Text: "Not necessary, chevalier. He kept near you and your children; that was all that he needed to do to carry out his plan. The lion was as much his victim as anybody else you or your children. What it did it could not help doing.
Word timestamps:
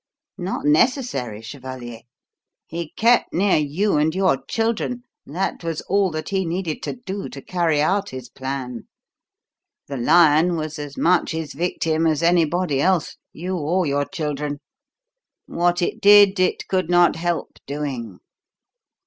"Not 0.39 0.65
necessary, 0.65 1.43
chevalier. 1.43 1.99
He 2.65 2.91
kept 2.97 3.35
near 3.35 3.57
you 3.57 3.97
and 3.99 4.15
your 4.15 4.39
children; 4.47 5.03
that 5.27 5.63
was 5.63 5.81
all 5.81 6.09
that 6.09 6.29
he 6.29 6.43
needed 6.43 6.81
to 6.81 6.93
do 6.95 7.29
to 7.29 7.39
carry 7.39 7.79
out 7.83 8.09
his 8.09 8.27
plan. 8.27 8.87
The 9.85 9.97
lion 9.97 10.55
was 10.55 10.79
as 10.79 10.97
much 10.97 11.33
his 11.33 11.53
victim 11.53 12.07
as 12.07 12.23
anybody 12.23 12.81
else 12.81 13.17
you 13.31 13.55
or 13.55 13.85
your 13.85 14.05
children. 14.05 14.59
What 15.45 15.83
it 15.83 16.01
did 16.01 16.39
it 16.39 16.67
could 16.67 16.89
not 16.89 17.15
help 17.15 17.59
doing. 17.67 18.21